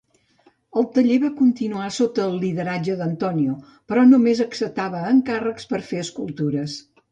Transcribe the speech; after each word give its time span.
El 0.81 0.85
taller 0.95 1.17
va 1.25 1.29
continuar 1.41 1.89
sota 1.97 2.23
el 2.31 2.39
lideratge 2.45 2.97
d'Antonio, 3.03 3.59
però 3.93 4.07
només 4.15 4.43
acceptava 4.49 5.05
encàrrecs 5.13 5.71
per 5.75 5.83
a 5.85 5.87
fer 5.93 6.05
escultures. 6.09 6.83